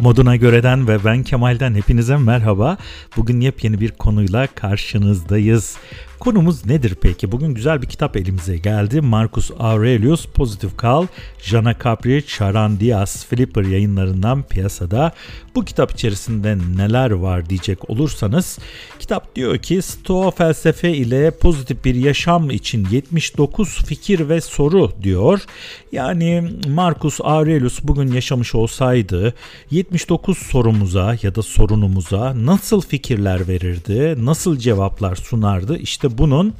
[0.00, 2.76] Moduna göreden ve ben Kemal'den hepinize merhaba.
[3.16, 5.76] Bugün yepyeni bir konuyla karşınızdayız.
[6.20, 7.32] Konumuz nedir peki?
[7.32, 9.00] Bugün güzel bir kitap elimize geldi.
[9.00, 11.06] Marcus Aurelius Pozitif Kal,
[11.42, 15.12] Jana Capri, Charan Diaz, Flipper yayınlarından piyasada.
[15.54, 18.58] Bu kitap içerisinde neler var diyecek olursanız,
[18.98, 25.40] kitap diyor ki Stoa felsefe ile pozitif bir yaşam için 79 fikir ve soru diyor.
[25.92, 29.34] Yani Marcus Aurelius bugün yaşamış olsaydı
[29.70, 35.78] 79 sorumuza ya da sorunumuza nasıl fikirler verirdi, nasıl cevaplar sunardı?
[35.78, 36.54] İşte işte bunun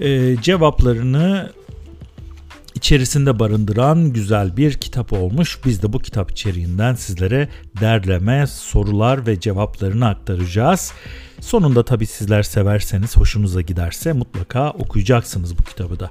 [0.00, 1.52] e, cevaplarını
[2.74, 5.58] içerisinde barındıran güzel bir kitap olmuş.
[5.64, 7.48] Biz de bu kitap içeriğinden sizlere
[7.80, 10.92] derleme, sorular ve cevaplarını aktaracağız.
[11.40, 16.10] Sonunda tabii sizler severseniz, hoşunuza giderse mutlaka okuyacaksınız bu kitabı da.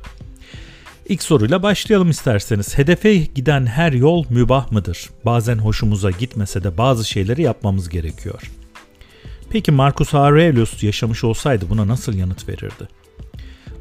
[1.10, 2.78] İlk soruyla başlayalım isterseniz.
[2.78, 5.10] Hedefe giden her yol mübah mıdır?
[5.26, 8.63] Bazen hoşumuza gitmese de bazı şeyleri yapmamız gerekiyor.
[9.54, 12.88] Peki Marcus Aurelius yaşamış olsaydı buna nasıl yanıt verirdi?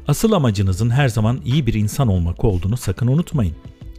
[0.07, 3.55] Asıl amacınızın her zaman iyi bir insan olmak olduğunu sakın unutmayın.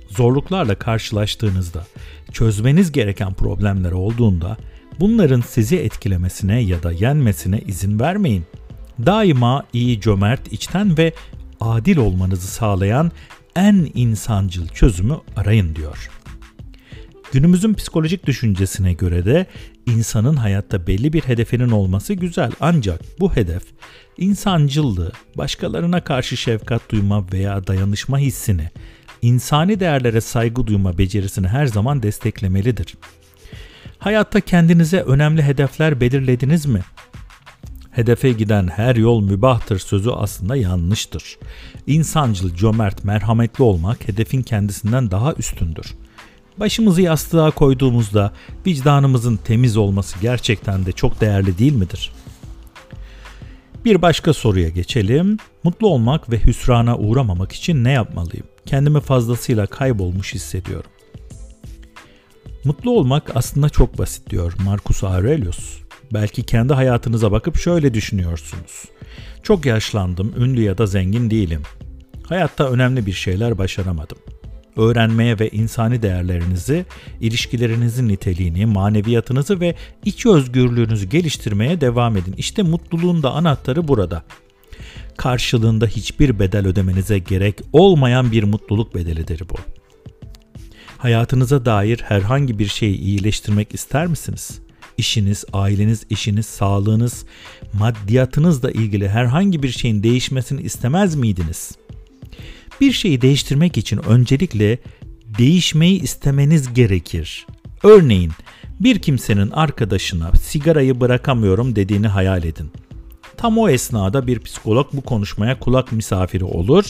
[0.09, 1.87] Zorluklarla karşılaştığınızda,
[2.33, 4.57] çözmeniz gereken problemler olduğunda
[5.01, 8.45] bunların sizi etkilemesine ya da yenmesine izin vermeyin.
[9.07, 11.13] Daima iyi, cömert, içten ve
[11.61, 13.13] adil olmanızı sağlayan
[13.57, 16.11] en insancıl çözümü arayın diyor.
[17.35, 19.47] Günümüzün psikolojik düşüncesine göre de
[19.87, 23.63] insanın hayatta belli bir hedefinin olması güzel ancak bu hedef
[24.19, 28.71] insancıllığı, başkalarına karşı şefkat duyma veya dayanışma hissini,
[29.23, 32.95] insani değerlere saygı duyma becerisini her zaman desteklemelidir.
[33.99, 36.81] Hayatta kendinize önemli hedefler belirlediniz mi?
[37.91, 41.39] Hedefe giden her yol mübahtır sözü aslında yanlıştır.
[41.87, 45.95] İnsancıl, cömert, merhametli olmak hedefin kendisinden daha üstündür.
[46.61, 48.33] Başımızı yastığa koyduğumuzda
[48.67, 52.13] vicdanımızın temiz olması gerçekten de çok değerli değil midir?
[53.85, 55.39] Bir başka soruya geçelim.
[55.65, 58.47] Mutlu olmak ve hüsrana uğramamak için ne yapmalıyım?
[58.67, 60.91] Kendimi fazlasıyla kaybolmuş hissediyorum.
[62.65, 65.79] Mutlu olmak aslında çok basit diyor Marcus Aurelius.
[66.13, 68.85] Belki kendi hayatınıza bakıp şöyle düşünüyorsunuz.
[69.43, 71.63] Çok yaşlandım, ünlü ya da zengin değilim.
[72.29, 74.19] Hayatta önemli bir şeyler başaramadım
[74.77, 76.87] öğrenmeye ve insani değerlerinizi,
[77.21, 79.75] ilişkilerinizin niteliğini, maneviyatınızı ve
[80.05, 82.35] iç özgürlüğünüzü geliştirmeye devam edin.
[82.37, 84.23] İşte mutluluğun da anahtarı burada.
[85.17, 89.55] Karşılığında hiçbir bedel ödemenize gerek olmayan bir mutluluk bedelidir bu.
[90.99, 94.59] Hayatınıza dair herhangi bir şeyi iyileştirmek ister misiniz?
[94.99, 97.25] İşiniz, aileniz, işiniz, sağlığınız,
[97.73, 101.85] maddiyatınızla ilgili herhangi bir şeyin değişmesini istemez miydiniz?''
[102.81, 104.79] Bir şeyi değiştirmek için öncelikle
[105.39, 107.47] değişmeyi istemeniz gerekir.
[107.83, 108.33] Örneğin
[108.81, 112.71] bir kimsenin arkadaşına sigarayı bırakamıyorum dediğini hayal edin.
[113.37, 116.85] Tam o esnada bir psikolog bu konuşmaya kulak misafiri olur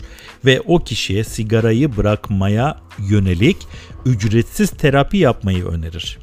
[0.45, 3.57] ve o kişiye sigarayı bırakmaya yönelik
[4.07, 6.19] ücretsiz terapi yapmayı önerir.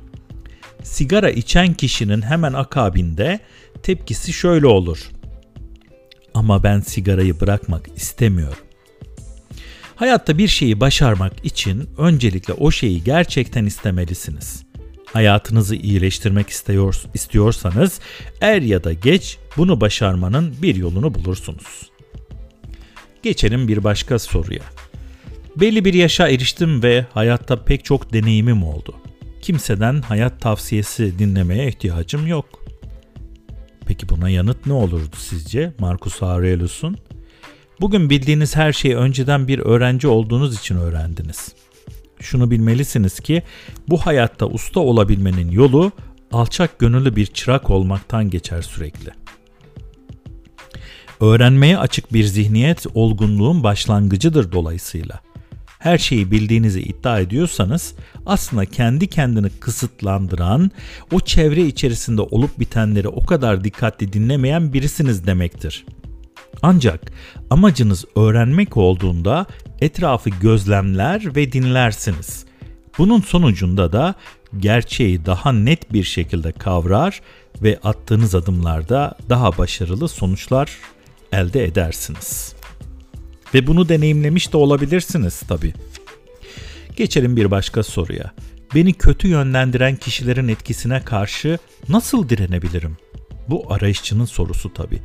[0.84, 3.40] Sigara içen kişinin hemen akabinde
[3.84, 5.10] tepkisi şöyle olur.
[6.34, 8.64] Ama ben sigarayı bırakmak istemiyorum.
[10.02, 14.64] Hayatta bir şeyi başarmak için öncelikle o şeyi gerçekten istemelisiniz.
[15.06, 18.00] Hayatınızı iyileştirmek istiyor, istiyorsanız
[18.42, 21.92] er ya da geç bunu başarmanın bir yolunu bulursunuz.
[23.24, 24.64] Geçelim bir başka soruya.
[25.56, 28.96] Belli bir yaşa eriştim ve hayatta pek çok deneyimim oldu.
[29.42, 32.66] Kimseden hayat tavsiyesi dinlemeye ihtiyacım yok.
[33.86, 36.98] Peki buna yanıt ne olurdu sizce Marcus Aurelius'un?
[37.82, 41.54] Bugün bildiğiniz her şeyi önceden bir öğrenci olduğunuz için öğrendiniz.
[42.20, 43.44] Şunu bilmelisiniz ki
[43.90, 45.92] bu hayatta usta olabilmenin yolu
[46.32, 49.12] alçak gönüllü bir çırak olmaktan geçer sürekli.
[51.20, 55.20] Öğrenmeye açık bir zihniyet olgunluğun başlangıcıdır dolayısıyla.
[55.80, 57.94] Her şeyi bildiğinizi iddia ediyorsanız
[58.26, 60.72] aslında kendi kendini kısıtlandıran,
[61.12, 66.01] o çevre içerisinde olup bitenleri o kadar dikkatli dinlemeyen birisiniz demektir.''
[66.62, 67.12] Ancak
[67.50, 69.46] amacınız öğrenmek olduğunda
[69.82, 72.46] etrafı gözlemler ve dinlersiniz.
[72.98, 74.16] Bunun sonucunda da
[74.58, 77.22] gerçeği daha net bir şekilde kavrar
[77.62, 80.78] ve attığınız adımlarda daha başarılı sonuçlar
[81.32, 82.56] elde edersiniz.
[83.54, 85.74] Ve bunu deneyimlemiş de olabilirsiniz tabi.
[86.96, 88.32] Geçelim bir başka soruya.
[88.76, 91.58] Beni kötü yönlendiren kişilerin etkisine karşı
[91.90, 92.98] nasıl direnebilirim?
[93.50, 95.02] Bu arayışçının sorusu tabii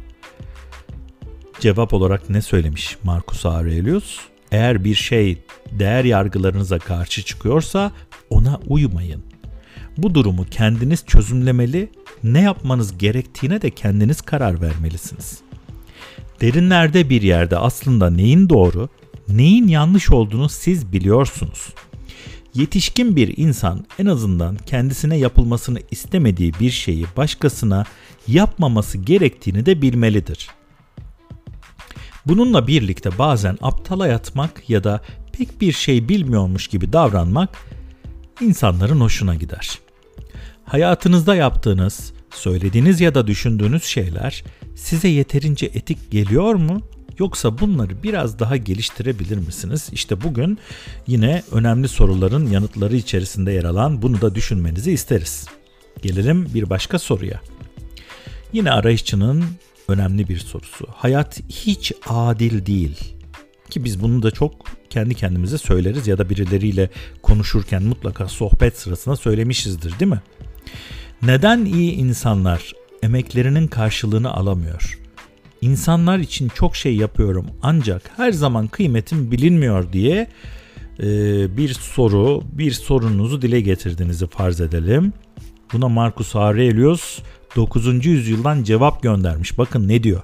[1.60, 4.18] cevap olarak ne söylemiş Marcus Aurelius?
[4.52, 5.38] Eğer bir şey
[5.70, 7.92] değer yargılarınıza karşı çıkıyorsa
[8.30, 9.22] ona uymayın.
[9.96, 11.90] Bu durumu kendiniz çözümlemeli,
[12.24, 15.40] ne yapmanız gerektiğine de kendiniz karar vermelisiniz.
[16.40, 18.88] Derinlerde bir yerde aslında neyin doğru,
[19.28, 21.68] neyin yanlış olduğunu siz biliyorsunuz.
[22.54, 27.84] Yetişkin bir insan en azından kendisine yapılmasını istemediği bir şeyi başkasına
[28.28, 30.48] yapmaması gerektiğini de bilmelidir.
[32.26, 35.00] Bununla birlikte bazen aptala yatmak ya da
[35.32, 37.48] pek bir şey bilmiyormuş gibi davranmak
[38.40, 39.78] insanların hoşuna gider.
[40.64, 44.44] Hayatınızda yaptığınız, söylediğiniz ya da düşündüğünüz şeyler
[44.74, 46.80] size yeterince etik geliyor mu?
[47.18, 49.88] Yoksa bunları biraz daha geliştirebilir misiniz?
[49.92, 50.58] İşte bugün
[51.06, 55.46] yine önemli soruların yanıtları içerisinde yer alan bunu da düşünmenizi isteriz.
[56.02, 57.40] Gelelim bir başka soruya.
[58.52, 59.44] Yine arayışçının
[59.88, 60.86] önemli bir sorusu.
[60.94, 63.14] Hayat hiç adil değil.
[63.70, 64.52] Ki biz bunu da çok
[64.90, 66.90] kendi kendimize söyleriz ya da birileriyle
[67.22, 70.20] konuşurken mutlaka sohbet sırasında söylemişizdir değil mi?
[71.22, 72.72] Neden iyi insanlar
[73.02, 74.98] emeklerinin karşılığını alamıyor?
[75.60, 80.26] İnsanlar için çok şey yapıyorum ancak her zaman kıymetim bilinmiyor diye
[81.00, 81.06] e,
[81.56, 85.12] bir soru, bir sorununuzu dile getirdiğinizi farz edelim.
[85.72, 87.18] Buna Marcus Aurelius
[87.56, 88.06] 9.
[88.06, 89.58] yüzyıldan cevap göndermiş.
[89.58, 90.22] Bakın ne diyor?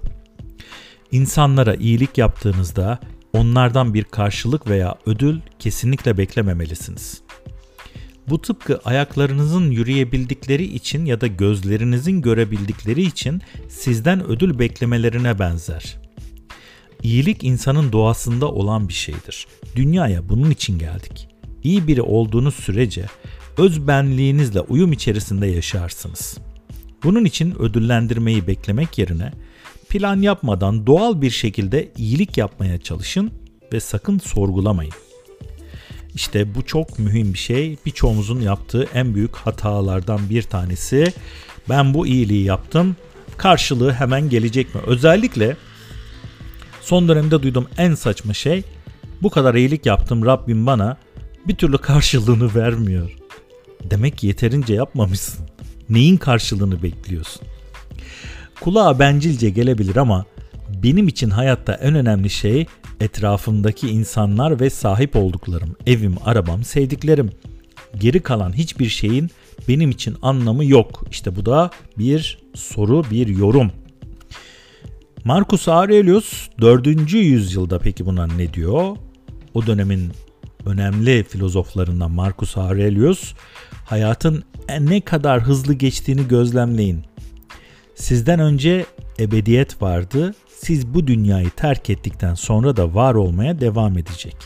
[1.12, 2.98] İnsanlara iyilik yaptığınızda
[3.32, 7.22] onlardan bir karşılık veya ödül kesinlikle beklememelisiniz.
[8.28, 15.96] Bu tıpkı ayaklarınızın yürüyebildikleri için ya da gözlerinizin görebildikleri için sizden ödül beklemelerine benzer.
[17.02, 19.46] İyilik insanın doğasında olan bir şeydir.
[19.76, 21.28] Dünyaya bunun için geldik.
[21.62, 23.06] İyi biri olduğunuz sürece
[23.58, 26.38] öz benliğinizle uyum içerisinde yaşarsınız.
[27.04, 29.32] Bunun için ödüllendirmeyi beklemek yerine
[29.88, 33.30] plan yapmadan doğal bir şekilde iyilik yapmaya çalışın
[33.72, 34.92] ve sakın sorgulamayın.
[36.14, 37.76] İşte bu çok mühim bir şey.
[37.86, 41.12] Birçoğumuzun yaptığı en büyük hatalardan bir tanesi.
[41.68, 42.96] Ben bu iyiliği yaptım.
[43.36, 44.80] Karşılığı hemen gelecek mi?
[44.86, 45.56] Özellikle
[46.80, 48.62] son dönemde duyduğum en saçma şey
[49.22, 50.96] bu kadar iyilik yaptım Rabbim bana
[51.48, 53.16] bir türlü karşılığını vermiyor.
[53.84, 55.51] Demek ki yeterince yapmamışsın.
[55.90, 57.42] Neyin karşılığını bekliyorsun?
[58.60, 60.24] Kulağa bencilce gelebilir ama
[60.82, 62.66] benim için hayatta en önemli şey
[63.00, 67.30] etrafımdaki insanlar ve sahip olduklarım, evim, arabam, sevdiklerim.
[68.00, 69.30] Geri kalan hiçbir şeyin
[69.68, 71.04] benim için anlamı yok.
[71.10, 73.72] İşte bu da bir soru, bir yorum.
[75.24, 77.12] Marcus Aurelius 4.
[77.12, 78.96] yüzyılda peki buna ne diyor?
[79.54, 80.12] O dönemin
[80.66, 83.34] önemli filozoflarından Marcus Aurelius
[83.84, 84.44] hayatın
[84.80, 87.04] ne kadar hızlı geçtiğini gözlemleyin.
[87.94, 88.86] Sizden önce
[89.20, 94.36] ebediyet vardı, siz bu dünyayı terk ettikten sonra da var olmaya devam edecek.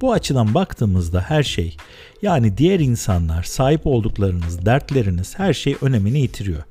[0.00, 1.76] Bu açıdan baktığımızda her şey
[2.22, 6.62] yani diğer insanlar, sahip olduklarınız, dertleriniz her şey önemini yitiriyor.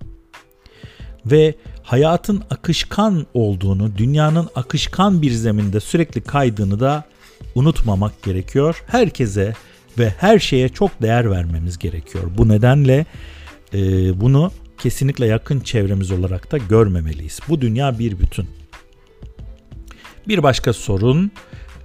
[1.25, 7.03] Ve hayatın akışkan olduğunu, dünyanın akışkan bir zeminde sürekli kaydığını da
[7.59, 8.83] unutmamak gerekiyor.
[8.87, 9.53] Herkese
[9.97, 12.23] ve her şeye çok değer vermemiz gerekiyor.
[12.37, 13.05] Bu nedenle
[13.73, 13.79] e,
[14.21, 17.39] bunu kesinlikle yakın çevremiz olarak da görmemeliyiz.
[17.49, 18.47] Bu dünya bir bütün.
[20.27, 21.31] Bir başka sorun,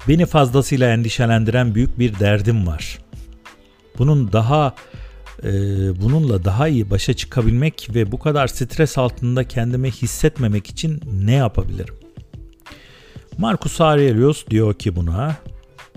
[0.09, 2.99] beni fazlasıyla endişelendiren büyük bir derdim var.
[3.99, 4.75] Bunun daha
[5.43, 5.51] e,
[6.03, 11.95] bununla daha iyi başa çıkabilmek ve bu kadar stres altında kendimi hissetmemek için ne yapabilirim?
[13.39, 15.37] Marcus Aurelius diyor ki buna,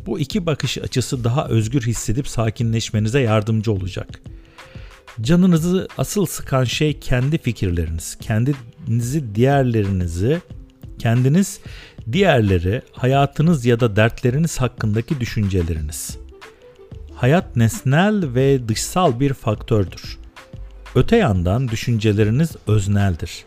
[0.07, 4.21] bu iki bakış açısı daha özgür hissedip sakinleşmenize yardımcı olacak.
[5.21, 10.41] Canınızı asıl sıkan şey kendi fikirleriniz, kendinizi diğerlerinizi,
[10.99, 11.59] kendiniz
[12.11, 16.17] Diğerleri hayatınız ya da dertleriniz hakkındaki düşünceleriniz.
[17.15, 20.17] Hayat nesnel ve dışsal bir faktördür.
[20.95, 23.45] Öte yandan düşünceleriniz özneldir.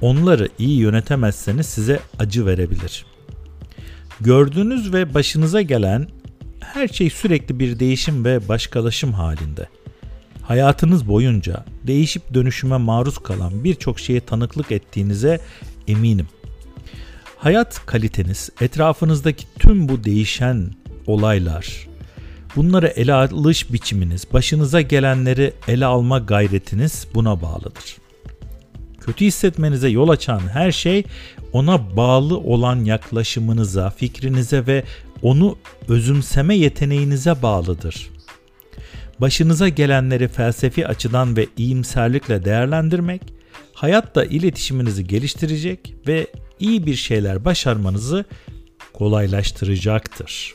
[0.00, 3.06] Onları iyi yönetemezseniz size acı verebilir.
[4.20, 6.08] Gördüğünüz ve başınıza gelen
[6.60, 9.68] her şey sürekli bir değişim ve başkalaşım halinde.
[10.42, 15.40] Hayatınız boyunca değişip dönüşüme maruz kalan birçok şeye tanıklık ettiğinize
[15.88, 16.26] eminim.
[17.36, 20.70] Hayat kaliteniz, etrafınızdaki tüm bu değişen
[21.06, 21.88] olaylar,
[22.56, 28.01] bunları ele alış biçiminiz, başınıza gelenleri ele alma gayretiniz buna bağlıdır.
[29.06, 31.04] Kötü hissetmenize yol açan her şey
[31.52, 34.84] ona bağlı olan yaklaşımınıza, fikrinize ve
[35.22, 38.10] onu özümseme yeteneğinize bağlıdır.
[39.18, 43.22] Başınıza gelenleri felsefi açıdan ve iyimserlikle değerlendirmek,
[43.72, 46.26] hayatta iletişiminizi geliştirecek ve
[46.60, 48.24] iyi bir şeyler başarmanızı
[48.92, 50.54] kolaylaştıracaktır.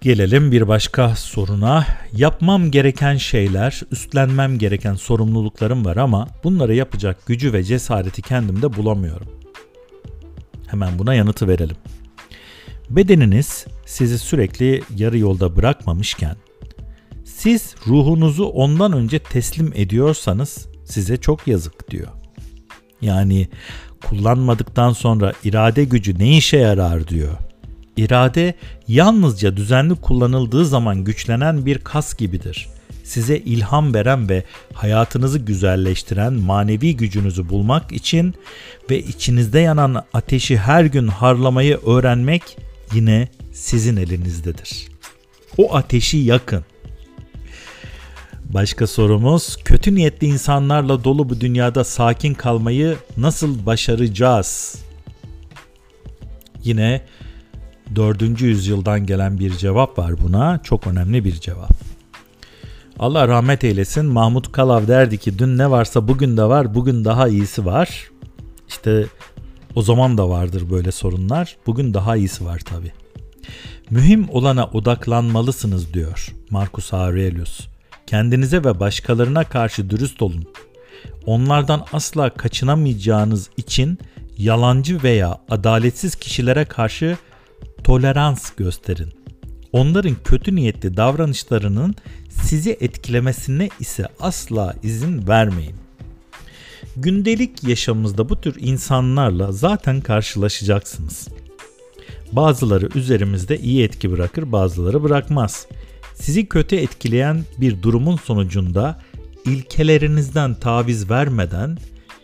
[0.00, 1.86] Gelelim bir başka soruna.
[2.12, 9.26] Yapmam gereken şeyler, üstlenmem gereken sorumluluklarım var ama bunları yapacak gücü ve cesareti kendimde bulamıyorum.
[10.66, 11.76] Hemen buna yanıtı verelim.
[12.90, 16.36] Bedeniniz sizi sürekli yarı yolda bırakmamışken
[17.24, 22.08] siz ruhunuzu ondan önce teslim ediyorsanız size çok yazık diyor.
[23.02, 23.48] Yani
[24.06, 27.49] kullanmadıktan sonra irade gücü ne işe yarar diyor.
[28.00, 28.54] İrade
[28.88, 32.68] yalnızca düzenli kullanıldığı zaman güçlenen bir kas gibidir.
[33.04, 38.34] Size ilham veren ve hayatınızı güzelleştiren manevi gücünüzü bulmak için
[38.90, 42.42] ve içinizde yanan ateşi her gün harlamayı öğrenmek
[42.94, 44.88] yine sizin elinizdedir.
[45.58, 46.64] O ateşi yakın.
[48.44, 54.78] Başka sorumuz, kötü niyetli insanlarla dolu bu dünyada sakin kalmayı nasıl başaracağız?
[56.64, 57.00] Yine
[57.94, 58.40] 4.
[58.40, 60.60] yüzyıldan gelen bir cevap var buna.
[60.62, 61.72] Çok önemli bir cevap.
[62.98, 64.06] Allah rahmet eylesin.
[64.06, 68.10] Mahmut Kalav derdi ki dün ne varsa bugün de var, bugün daha iyisi var.
[68.68, 69.06] İşte
[69.74, 71.56] o zaman da vardır böyle sorunlar.
[71.66, 72.92] Bugün daha iyisi var tabi.
[73.90, 77.60] Mühim olana odaklanmalısınız diyor Marcus Aurelius.
[78.06, 80.44] Kendinize ve başkalarına karşı dürüst olun.
[81.26, 83.98] Onlardan asla kaçınamayacağınız için
[84.38, 87.16] yalancı veya adaletsiz kişilere karşı
[87.90, 89.12] tolerans gösterin.
[89.72, 91.94] Onların kötü niyetli davranışlarının
[92.28, 95.74] sizi etkilemesine ise asla izin vermeyin.
[96.96, 101.28] Gündelik yaşamımızda bu tür insanlarla zaten karşılaşacaksınız.
[102.32, 105.66] Bazıları üzerimizde iyi etki bırakır, bazıları bırakmaz.
[106.14, 109.00] Sizi kötü etkileyen bir durumun sonucunda
[109.44, 111.78] ilkelerinizden taviz vermeden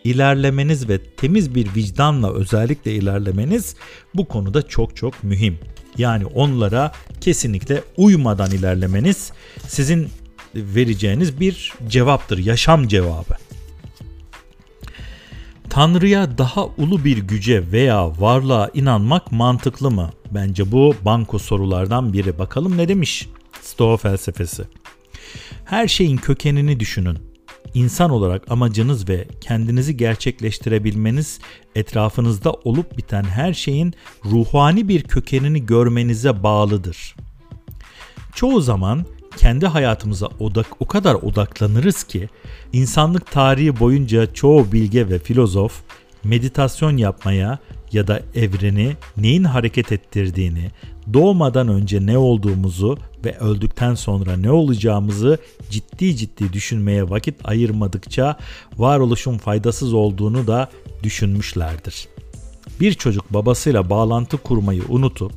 [0.07, 3.75] ilerlemeniz ve temiz bir vicdanla özellikle ilerlemeniz
[4.15, 5.59] bu konuda çok çok mühim.
[5.97, 9.31] Yani onlara kesinlikle uymadan ilerlemeniz
[9.67, 10.09] sizin
[10.55, 13.33] vereceğiniz bir cevaptır, yaşam cevabı.
[15.69, 20.11] Tanrı'ya daha ulu bir güce veya varlığa inanmak mantıklı mı?
[20.31, 22.39] Bence bu banko sorulardan biri.
[22.39, 23.29] Bakalım ne demiş
[23.61, 24.63] Stoa felsefesi.
[25.65, 27.26] Her şeyin kökenini düşünün.
[27.77, 31.39] İnsan olarak amacınız ve kendinizi gerçekleştirebilmeniz
[31.75, 33.93] etrafınızda olup biten her şeyin
[34.25, 37.15] ruhani bir kökenini görmenize bağlıdır.
[38.35, 39.05] Çoğu zaman
[39.37, 42.29] kendi hayatımıza odak o kadar odaklanırız ki
[42.73, 45.81] insanlık tarihi boyunca çoğu bilge ve filozof
[46.23, 47.59] meditasyon yapmaya
[47.91, 50.71] ya da evreni neyin hareket ettirdiğini,
[51.13, 55.37] doğmadan önce ne olduğumuzu ve öldükten sonra ne olacağımızı
[55.69, 58.37] ciddi ciddi düşünmeye vakit ayırmadıkça
[58.77, 60.69] varoluşun faydasız olduğunu da
[61.03, 62.07] düşünmüşlerdir.
[62.79, 65.31] Bir çocuk babasıyla bağlantı kurmayı unutup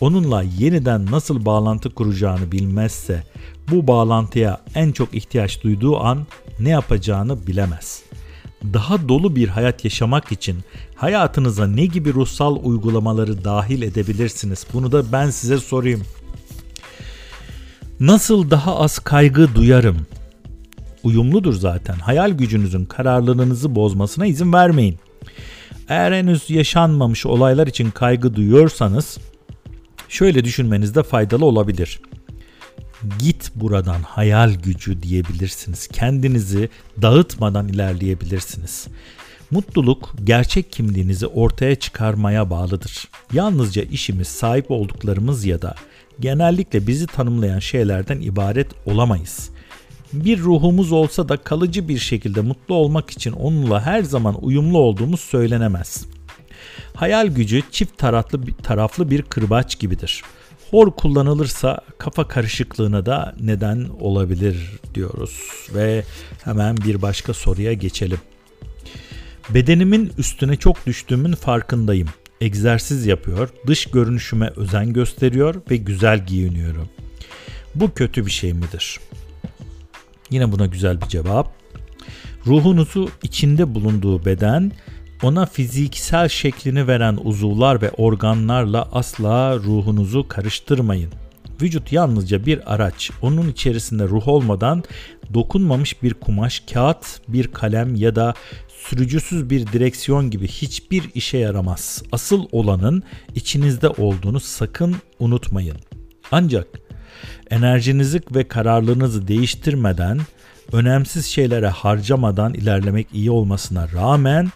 [0.00, 3.24] onunla yeniden nasıl bağlantı kuracağını bilmezse
[3.70, 6.26] bu bağlantıya en çok ihtiyaç duyduğu an
[6.60, 8.02] ne yapacağını bilemez.
[8.64, 10.58] Daha dolu bir hayat yaşamak için
[10.94, 14.66] hayatınıza ne gibi ruhsal uygulamaları dahil edebilirsiniz?
[14.72, 16.02] Bunu da ben size sorayım.
[18.00, 20.06] Nasıl daha az kaygı duyarım?
[21.02, 21.94] Uyumludur zaten.
[21.94, 24.98] Hayal gücünüzün kararlılığınızı bozmasına izin vermeyin.
[25.88, 29.18] Eğer henüz yaşanmamış olaylar için kaygı duyuyorsanız
[30.08, 32.00] şöyle düşünmenizde faydalı olabilir.
[33.18, 35.86] Git buradan hayal gücü diyebilirsiniz.
[35.86, 36.68] Kendinizi
[37.02, 38.86] dağıtmadan ilerleyebilirsiniz.
[39.50, 43.08] Mutluluk gerçek kimliğinizi ortaya çıkarmaya bağlıdır.
[43.32, 45.74] Yalnızca işimiz sahip olduklarımız ya da
[46.20, 49.50] genellikle bizi tanımlayan şeylerden ibaret olamayız.
[50.12, 55.20] Bir ruhumuz olsa da kalıcı bir şekilde mutlu olmak için onunla her zaman uyumlu olduğumuz
[55.20, 56.04] söylenemez.
[56.94, 57.98] Hayal gücü çift
[58.62, 60.22] taraflı bir kırbaç gibidir.
[60.70, 65.40] Hor kullanılırsa kafa karışıklığına da neden olabilir diyoruz
[65.74, 66.04] ve
[66.44, 68.18] hemen bir başka soruya geçelim.
[69.50, 72.08] Bedenimin üstüne çok düştüğümün farkındayım.
[72.40, 76.88] Egzersiz yapıyor, dış görünüşüme özen gösteriyor ve güzel giyiniyorum.
[77.74, 79.00] Bu kötü bir şey midir?
[80.30, 81.52] Yine buna güzel bir cevap.
[82.46, 84.72] Ruhunuzu içinde bulunduğu beden
[85.22, 91.12] ona fiziksel şeklini veren uzuvlar ve organlarla asla ruhunuzu karıştırmayın.
[91.62, 93.10] Vücut yalnızca bir araç.
[93.22, 94.84] Onun içerisinde ruh olmadan
[95.34, 98.34] dokunmamış bir kumaş, kağıt, bir kalem ya da
[98.68, 102.02] sürücüsüz bir direksiyon gibi hiçbir işe yaramaz.
[102.12, 103.02] Asıl olanın
[103.34, 105.76] içinizde olduğunu sakın unutmayın.
[106.32, 106.66] Ancak
[107.50, 110.20] enerjinizi ve kararlılığınızı değiştirmeden,
[110.72, 114.48] önemsiz şeylere harcamadan ilerlemek iyi olmasına rağmen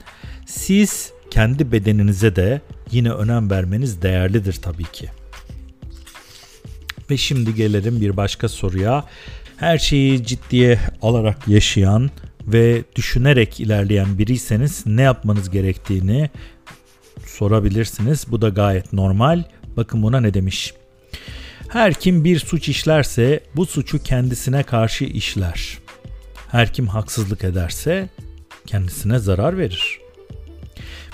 [0.46, 2.60] siz kendi bedeninize de
[2.90, 5.08] yine önem vermeniz değerlidir tabii ki.
[7.10, 9.04] Ve şimdi gelelim bir başka soruya.
[9.56, 12.10] Her şeyi ciddiye alarak yaşayan
[12.46, 16.30] ve düşünerek ilerleyen biriyseniz ne yapmanız gerektiğini
[17.26, 18.26] sorabilirsiniz.
[18.30, 19.44] Bu da gayet normal.
[19.76, 20.74] Bakın buna ne demiş.
[21.68, 25.78] Her kim bir suç işlerse bu suçu kendisine karşı işler.
[26.48, 28.08] Her kim haksızlık ederse
[28.66, 30.03] kendisine zarar verir.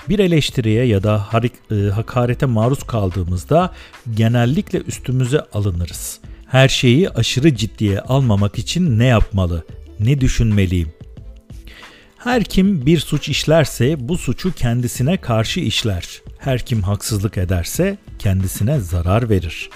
[0.09, 1.27] Bir eleştiriye ya da
[1.71, 3.73] e, hakarete maruz kaldığımızda
[4.13, 6.19] genellikle üstümüze alınırız.
[6.47, 9.65] Her şeyi aşırı ciddiye almamak için ne yapmalı?
[9.99, 10.93] Ne düşünmeliyim?
[12.17, 16.21] Her kim bir suç işlerse bu suçu kendisine karşı işler.
[16.37, 19.69] Her kim haksızlık ederse kendisine zarar verir.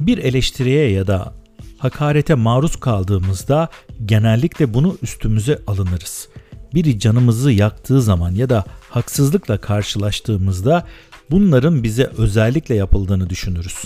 [0.00, 1.34] Bir eleştiriye ya da
[1.78, 3.68] hakarete maruz kaldığımızda
[4.06, 6.28] genellikle bunu üstümüze alınırız.
[6.74, 10.86] Biri canımızı yaktığı zaman ya da haksızlıkla karşılaştığımızda
[11.30, 13.84] bunların bize özellikle yapıldığını düşünürüz.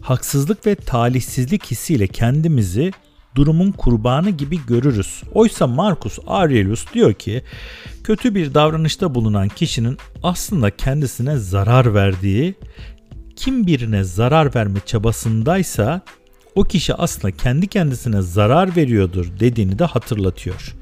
[0.00, 2.92] Haksızlık ve talihsizlik hissiyle kendimizi
[3.34, 5.22] durumun kurbanı gibi görürüz.
[5.34, 7.42] Oysa Marcus Aurelius diyor ki
[8.04, 12.54] kötü bir davranışta bulunan kişinin aslında kendisine zarar verdiği,
[13.36, 16.00] kim birine zarar verme çabasındaysa
[16.54, 20.74] o kişi aslında kendi kendisine zarar veriyordur dediğini de hatırlatıyor.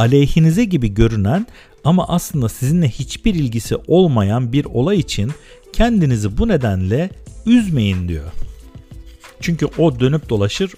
[0.00, 1.46] Aleyhinize gibi görünen
[1.84, 5.32] ama aslında sizinle hiçbir ilgisi olmayan bir olay için
[5.72, 7.10] kendinizi bu nedenle
[7.46, 8.32] üzmeyin diyor.
[9.40, 10.72] Çünkü o dönüp dolaşır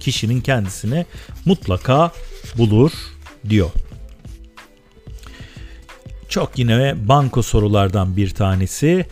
[0.00, 1.06] kişinin kendisini
[1.44, 2.12] mutlaka
[2.58, 2.92] bulur
[3.48, 3.70] diyor.
[6.28, 9.06] Çok yine banko sorulardan bir tanesi.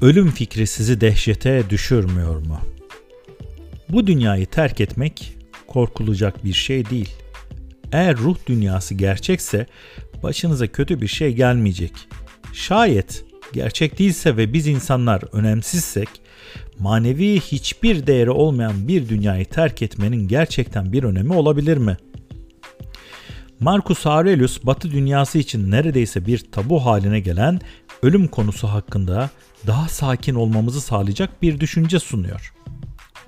[0.00, 2.58] Ölüm fikri sizi dehşete düşürmüyor mu?
[3.88, 5.36] Bu dünyayı terk etmek
[5.66, 7.21] korkulacak bir şey değil.
[7.92, 9.66] Eğer ruh dünyası gerçekse
[10.22, 11.92] başınıza kötü bir şey gelmeyecek.
[12.52, 16.08] Şayet gerçek değilse ve biz insanlar önemsizsek
[16.78, 21.96] manevi hiçbir değeri olmayan bir dünyayı terk etmenin gerçekten bir önemi olabilir mi?
[23.60, 27.60] Marcus Aurelius Batı dünyası için neredeyse bir tabu haline gelen
[28.02, 29.30] ölüm konusu hakkında
[29.66, 32.54] daha sakin olmamızı sağlayacak bir düşünce sunuyor.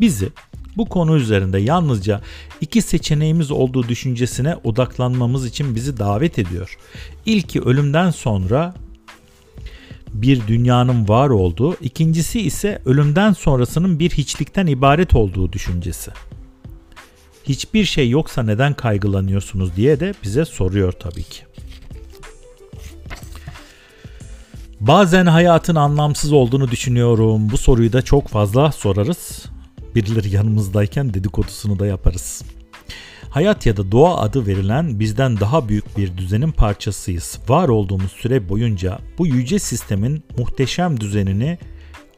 [0.01, 0.29] Bizi
[0.77, 2.21] bu konu üzerinde yalnızca
[2.61, 6.79] iki seçeneğimiz olduğu düşüncesine odaklanmamız için bizi davet ediyor.
[7.27, 8.75] İlki ölümden sonra
[10.15, 16.11] bir dünyanın var olduğu, ikincisi ise ölümden sonrasının bir hiçlikten ibaret olduğu düşüncesi.
[17.45, 21.45] Hiçbir şey yoksa neden kaygılanıyorsunuz diye de bize soruyor tabii ki.
[24.81, 27.51] Bazen hayatın anlamsız olduğunu düşünüyorum.
[27.51, 29.45] Bu soruyu da çok fazla sorarız.
[29.95, 32.43] Birileri yanımızdayken dedikodusunu da yaparız.
[33.31, 37.39] Hayat ya da doğa adı verilen bizden daha büyük bir düzenin parçasıyız.
[37.49, 41.59] Var olduğumuz süre boyunca bu yüce sistemin muhteşem düzenini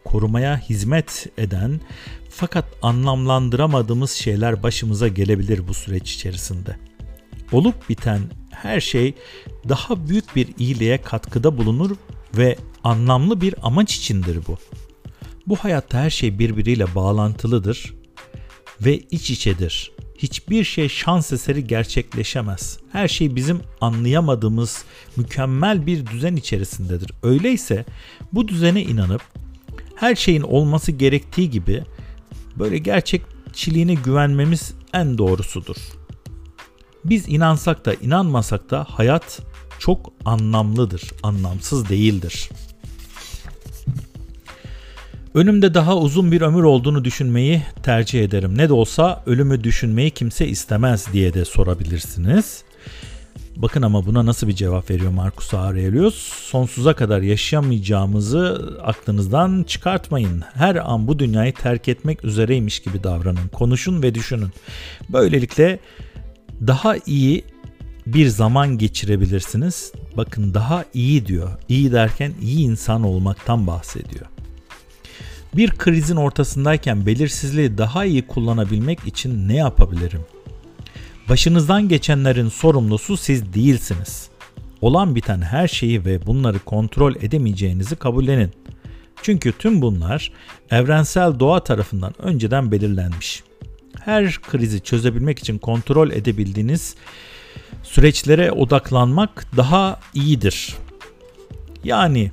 [0.05, 1.81] korumaya hizmet eden
[2.31, 6.77] fakat anlamlandıramadığımız şeyler başımıza gelebilir bu süreç içerisinde.
[7.53, 9.15] Olup biten her şey
[9.69, 11.97] daha büyük bir iyiliğe katkıda bulunur
[12.37, 14.59] ve anlamlı bir amaç içindir bu.
[15.47, 17.95] Bu hayatta her şey birbiriyle bağlantılıdır
[18.81, 22.79] ve iç içedir hiçbir şey şans eseri gerçekleşemez.
[22.93, 24.85] Her şey bizim anlayamadığımız
[25.17, 27.11] mükemmel bir düzen içerisindedir.
[27.23, 27.85] Öyleyse
[28.33, 29.23] bu düzene inanıp
[29.97, 31.85] her şeyin olması gerektiği gibi
[32.59, 35.77] böyle gerçekçiliğine güvenmemiz en doğrusudur.
[37.05, 39.43] Biz inansak da inanmasak da hayat
[39.79, 42.51] çok anlamlıdır, anlamsız değildir.
[45.37, 48.59] Önümde daha uzun bir ömür olduğunu düşünmeyi tercih ederim.
[48.59, 52.65] Ne de olsa ölümü düşünmeyi kimse istemez diye de sorabilirsiniz.
[53.57, 56.15] Bakın ama buna nasıl bir cevap veriyor Marcus Aurelius?
[56.43, 60.43] Sonsuza kadar yaşayamayacağımızı aklınızdan çıkartmayın.
[60.55, 63.49] Her an bu dünyayı terk etmek üzereymiş gibi davranın.
[63.53, 64.51] Konuşun ve düşünün.
[65.09, 65.79] Böylelikle
[66.67, 67.45] daha iyi
[68.07, 69.93] bir zaman geçirebilirsiniz.
[70.17, 71.51] Bakın daha iyi diyor.
[71.69, 74.27] İyi derken iyi insan olmaktan bahsediyor.
[75.55, 80.21] Bir krizin ortasındayken belirsizliği daha iyi kullanabilmek için ne yapabilirim?
[81.29, 84.29] Başınızdan geçenlerin sorumlusu siz değilsiniz.
[84.81, 88.51] Olan biten her şeyi ve bunları kontrol edemeyeceğinizi kabullenin.
[89.23, 90.33] Çünkü tüm bunlar
[90.71, 93.43] evrensel doğa tarafından önceden belirlenmiş.
[94.01, 96.95] Her krizi çözebilmek için kontrol edebildiğiniz
[97.83, 100.75] süreçlere odaklanmak daha iyidir.
[101.85, 102.31] Yani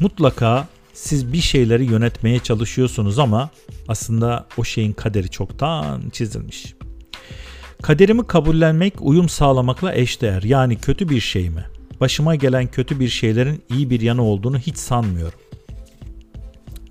[0.00, 3.50] mutlaka siz bir şeyleri yönetmeye çalışıyorsunuz ama
[3.88, 6.74] aslında o şeyin kaderi çoktan çizilmiş.
[7.82, 10.42] Kaderimi kabullenmek uyum sağlamakla eşdeğer.
[10.42, 11.64] Yani kötü bir şey mi?
[12.00, 15.38] Başıma gelen kötü bir şeylerin iyi bir yanı olduğunu hiç sanmıyorum.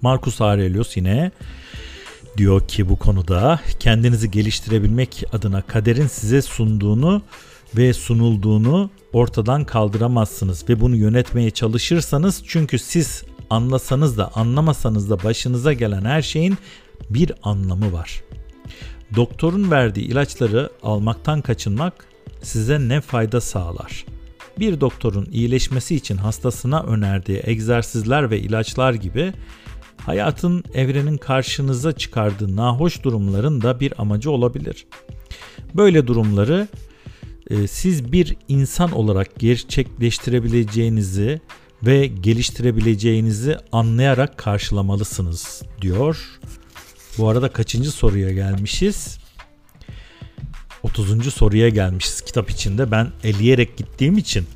[0.02, 1.32] Marcus Aurelius yine
[2.38, 7.22] diyor ki bu konuda kendinizi geliştirebilmek adına kaderin size sunduğunu
[7.78, 15.74] ve sunulduğunu ortadan kaldıramazsınız ve bunu yönetmeye çalışırsanız çünkü siz anlasanız da anlamasanız da başınıza
[15.74, 16.58] gelen her şeyin
[17.10, 18.24] bir anlamı var.
[19.16, 21.94] Doktorun verdiği ilaçları almaktan kaçınmak
[22.42, 24.06] size ne fayda sağlar?
[24.60, 29.34] Bir doktorun iyileşmesi için hastasına önerdiği egzersizler ve ilaçlar gibi
[30.06, 34.88] hayatın evrenin karşınıza çıkardığı nahoş durumların da bir amacı olabilir.
[35.76, 36.68] Böyle durumları
[37.50, 41.42] e, siz bir insan olarak gerçekleştirebileceğinizi
[41.84, 46.40] ve geliştirebileceğinizi anlayarak karşılamalısınız diyor.
[47.18, 49.18] Bu arada kaçıncı soruya gelmişiz?
[50.84, 51.34] 30.
[51.34, 52.92] soruya gelmişiz kitap içinde.
[52.92, 54.48] Ben eleyerek gittiğim için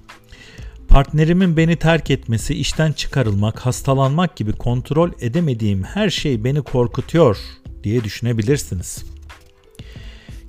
[0.87, 7.37] partnerimin beni terk etmesi, işten çıkarılmak, hastalanmak gibi kontrol edemediğim her şey beni korkutuyor
[7.83, 9.05] diye düşünebilirsiniz.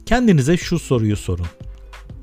[0.07, 1.47] Kendinize şu soruyu sorun.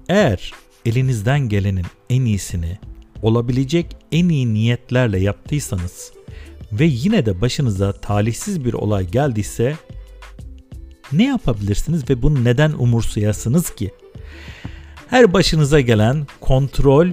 [0.10, 0.54] Eğer
[0.86, 2.80] elinizden gelenin en iyisini
[3.22, 6.12] olabilecek en iyi niyetlerle yaptıysanız
[6.72, 9.76] ve yine de başınıza talihsiz bir olay geldiyse
[11.12, 13.92] ne yapabilirsiniz ve bunu neden umursayasınız ki?
[15.08, 17.08] Her başınıza gelen kontrol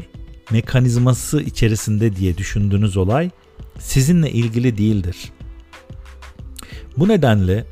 [0.50, 3.30] mekanizması içerisinde diye düşündüğünüz olay
[3.78, 5.16] sizinle ilgili değildir.
[6.96, 7.64] Bu nedenle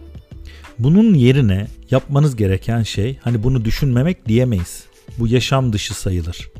[0.78, 4.84] bunun yerine yapmanız gereken şey hani bunu düşünmemek diyemeyiz.
[5.18, 6.50] Bu yaşam dışı sayılır.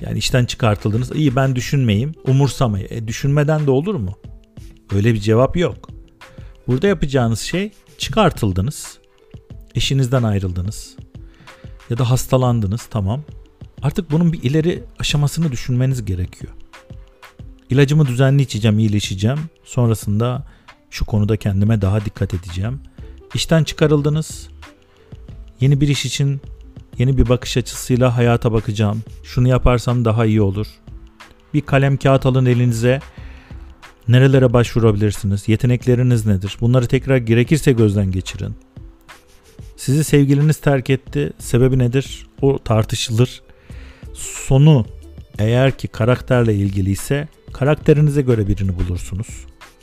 [0.00, 1.10] Yani işten çıkartıldınız.
[1.14, 2.86] İyi ben düşünmeyeyim, umursamayı.
[2.90, 4.18] E, düşünmeden de olur mu?
[4.94, 5.88] Öyle bir cevap yok.
[6.68, 8.98] Burada yapacağınız şey çıkartıldınız.
[9.74, 10.96] Eşinizden ayrıldınız.
[11.90, 13.22] Ya da hastalandınız tamam.
[13.82, 16.52] Artık bunun bir ileri aşamasını düşünmeniz gerekiyor.
[17.70, 19.38] İlacımı düzenli içeceğim, iyileşeceğim.
[19.64, 20.46] Sonrasında
[20.90, 22.80] şu konuda kendime daha dikkat edeceğim.
[23.34, 24.48] İşten çıkarıldınız.
[25.60, 26.40] Yeni bir iş için
[26.98, 29.02] yeni bir bakış açısıyla hayata bakacağım.
[29.22, 30.66] Şunu yaparsam daha iyi olur.
[31.54, 33.00] Bir kalem kağıt alın elinize.
[34.08, 35.48] Nerelere başvurabilirsiniz?
[35.48, 36.56] Yetenekleriniz nedir?
[36.60, 38.54] Bunları tekrar gerekirse gözden geçirin.
[39.76, 41.32] Sizi sevgiliniz terk etti.
[41.38, 42.26] Sebebi nedir?
[42.42, 43.42] O tartışılır.
[44.14, 44.86] Sonu
[45.38, 49.26] eğer ki karakterle ilgiliyse karakterinize göre birini bulursunuz.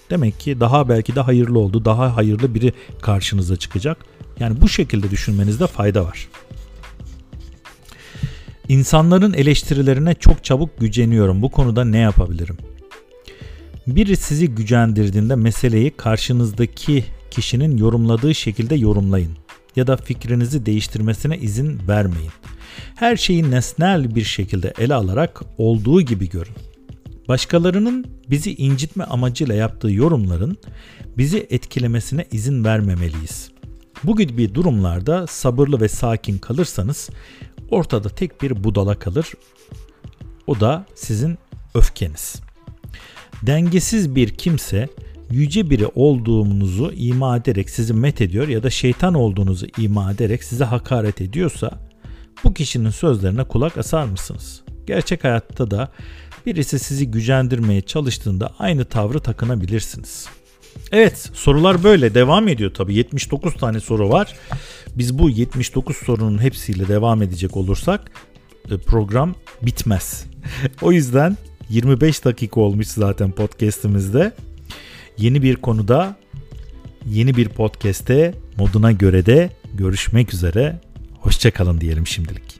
[0.09, 1.85] Demek ki daha belki de hayırlı oldu.
[1.85, 3.97] Daha hayırlı biri karşınıza çıkacak.
[4.39, 6.27] Yani bu şekilde düşünmenizde fayda var.
[8.69, 11.41] İnsanların eleştirilerine çok çabuk güceniyorum.
[11.41, 12.57] Bu konuda ne yapabilirim?
[13.87, 19.37] Biri sizi gücendirdiğinde meseleyi karşınızdaki kişinin yorumladığı şekilde yorumlayın
[19.75, 22.31] ya da fikrinizi değiştirmesine izin vermeyin.
[22.95, 26.55] Her şeyi nesnel bir şekilde ele alarak olduğu gibi görün.
[27.27, 30.57] Başkalarının bizi incitme amacıyla yaptığı yorumların
[31.17, 33.51] bizi etkilemesine izin vermemeliyiz.
[34.03, 37.09] Bu gibi durumlarda sabırlı ve sakin kalırsanız
[37.73, 39.33] ortada tek bir budala kalır.
[40.47, 41.37] O da sizin
[41.75, 42.35] öfkeniz.
[43.41, 44.89] Dengesiz bir kimse
[45.31, 50.63] yüce biri olduğunuzu ima ederek sizi met ediyor ya da şeytan olduğunuzu ima ederek size
[50.63, 51.79] hakaret ediyorsa
[52.43, 54.61] bu kişinin sözlerine kulak asar mısınız?
[54.87, 55.91] Gerçek hayatta da
[56.45, 60.27] birisi sizi gücendirmeye çalıştığında aynı tavrı takınabilirsiniz.
[60.91, 64.33] Evet sorular böyle devam ediyor tabi 79 tane soru var.
[64.95, 68.11] Biz bu 79 sorunun hepsiyle devam edecek olursak
[68.71, 70.25] e, program bitmez.
[70.81, 71.37] o yüzden
[71.69, 74.31] 25 dakika olmuş zaten podcast'imizde.
[75.17, 76.15] Yeni bir konuda
[77.05, 80.79] yeni bir podcast'te moduna göre de görüşmek üzere.
[81.19, 82.59] Hoşçakalın diyelim şimdilik.